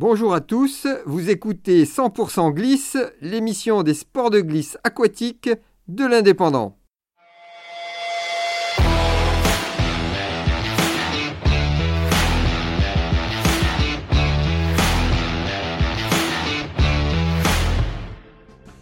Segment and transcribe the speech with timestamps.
[0.00, 5.50] Bonjour à tous, vous écoutez 100% Glisse, l'émission des sports de glisse aquatique
[5.88, 6.77] de l'Indépendant.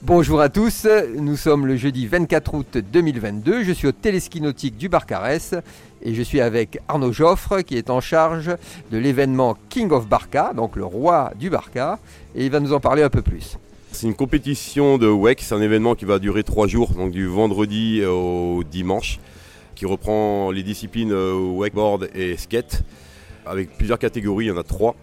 [0.06, 0.86] Bonjour à tous,
[1.18, 5.56] nous sommes le jeudi 24 août 2022, je suis au téléski nautique du Barcarès
[6.00, 8.54] et je suis avec Arnaud Joffre qui est en charge
[8.92, 11.98] de l'événement King of Barca, donc le roi du Barca,
[12.36, 13.58] et il va nous en parler un peu plus.
[13.90, 17.26] C'est une compétition de WEC, c'est un événement qui va durer trois jours, donc du
[17.26, 19.18] vendredi au dimanche,
[19.74, 22.84] qui reprend les disciplines euh, wakeboard et skate,
[23.44, 24.94] avec plusieurs catégories, il y en a trois.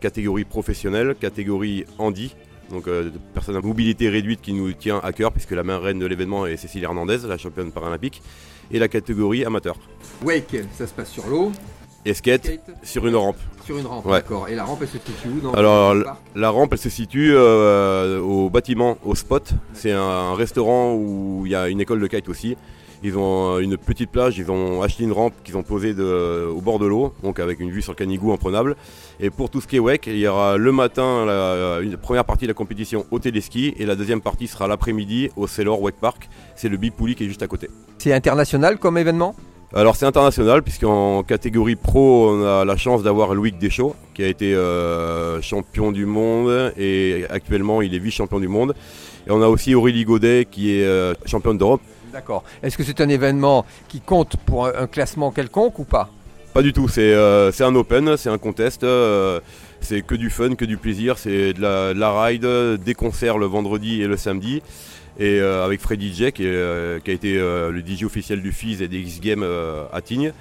[0.00, 2.34] Catégorie professionnelle, catégorie handi,
[2.70, 5.98] donc euh, personne à mobilité réduite qui nous tient à cœur, puisque la main reine
[5.98, 8.22] de l'événement est Cécile Hernandez, la championne paralympique,
[8.70, 9.76] et la catégorie amateur.
[10.22, 11.52] Wake, ça se passe sur l'eau.
[12.04, 13.36] Et skate, sur une rampe.
[13.64, 14.48] Sur une rampe, d'accord.
[14.48, 15.94] Et la rampe, elle se situe où dans Alors,
[16.34, 19.52] la rampe, elle se situe euh, au bâtiment, au spot.
[19.72, 22.56] C'est un restaurant où il y a une école de kite aussi.
[23.04, 26.78] Ils ont une petite plage, ils ont acheté une rampe qu'ils ont posée au bord
[26.78, 28.76] de l'eau, donc avec une vue sur le Canigou imprenable.
[29.20, 32.24] Et pour tout ce qui est WEC, il y aura le matin la, une première
[32.24, 35.96] partie de la compétition au téléski et la deuxième partie sera l'après-midi au Sailor WEC
[36.00, 36.28] Park.
[36.54, 37.68] C'est le Bipouli qui est juste à côté.
[37.98, 39.34] C'est international comme événement?
[39.74, 44.28] Alors c'est international puisqu'en catégorie pro on a la chance d'avoir Louis Deschaux qui a
[44.28, 48.74] été euh, champion du monde et actuellement il est vice-champion du monde.
[49.26, 51.80] Et on a aussi Aurélie Godet qui est euh, championne d'Europe.
[52.12, 52.44] D'accord.
[52.62, 56.10] Est-ce que c'est un événement qui compte pour un, classement quelconque ou pas?
[56.52, 58.84] Pas du tout, euh, c'est un open, c'est un contest.
[58.84, 59.40] Euh,
[59.80, 62.46] c'est que du fun, que du plaisir, c'est de la, ride,
[62.84, 64.62] des concerts le vendredi et le samedi.
[65.18, 68.98] Et euh, avec Freddy J qui, a été le DJ officiel du FIS et des
[68.98, 69.46] X-Games
[69.92, 70.32] à Tignes.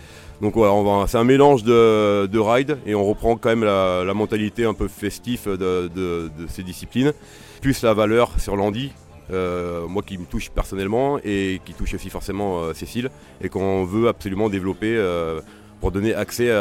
[0.41, 4.73] Donc voilà, c'est un mélange de, ride et on reprend quand même la, mentalité un
[4.73, 7.13] peu festif de, de, ces disciplines,
[7.61, 8.91] plus la valeur sur l'Andy
[9.31, 13.09] moi qui me touche personnellement et qui touche aussi forcément euh, Cécile,
[13.41, 15.41] et qu'on veut absolument développer euh,
[15.79, 16.51] pour donner accès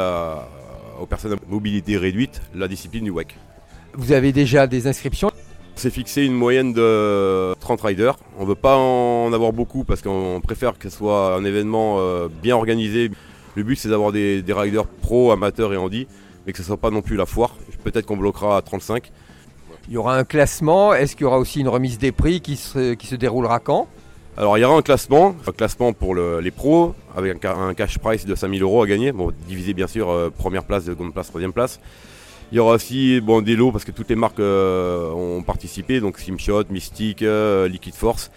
[1.01, 3.37] aux personnes à mobilité réduite la discipline du WEC.
[3.95, 5.31] Vous avez déjà des inscriptions?
[5.75, 8.17] C'est fixé une moyenne de 30 riders.
[8.39, 11.99] On ne veut pas en avoir beaucoup parce qu'on préfère que ce soit un événement
[12.43, 13.11] bien organisé.
[13.57, 16.07] Le but c'est d'avoir des, des, riders pro, amateurs et handi,
[16.47, 17.57] mais que ce ne soit pas non plus la foire.
[17.85, 19.11] Peut-être qu'on bloquera à 35.
[19.89, 20.95] Il y aura un classement.
[20.95, 23.89] Est-ce qu'il y aura aussi une remise des prix qui se, déroulera quand?
[24.37, 28.25] Alors il y aura un classement, un classement pour les pros avec un, cash price
[28.25, 31.53] de 5000 euros à gagner, bon, divisé bien sûr euh, première place, seconde place, troisième
[31.53, 31.81] place.
[32.53, 36.01] Il y aura aussi bon, des lots parce que toutes les marques euh, ont participé,
[36.01, 38.31] donc Simshot, Mystic, euh, Liquid Force.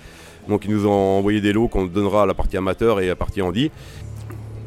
[0.50, 3.10] Donc ils nous ont envoyé des lots qu'on donnera à la partie amateur et à
[3.10, 3.72] la partie handi.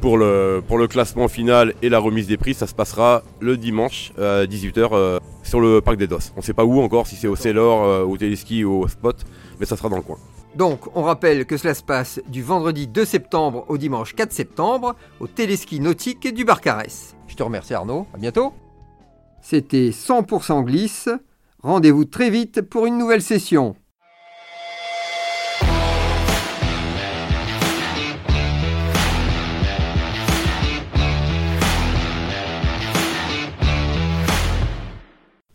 [0.01, 3.57] Pour le, pour le classement final et la remise des prix, ça se passera le
[3.57, 6.19] dimanche à 18h sur le parc des Dos.
[6.35, 8.89] On ne sait pas où encore, si c'est au Sailor, euh, au Téléski ou au
[8.89, 9.17] Spot,
[9.59, 10.19] mais ça sera dans le coin.
[10.57, 14.97] Donc, on rappelle que cela se passe du vendredi 2 septembre au dimanche 4 septembre
[15.21, 17.15] au Téléski nautique du Barcarès.
[17.29, 18.55] Je te remercie Arnaud, à bientôt.
[19.43, 21.09] C'était 100% glisse.
[21.63, 23.77] Rendez-vous très vite pour une nouvelle session.